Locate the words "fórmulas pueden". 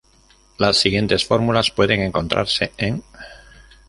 1.27-2.01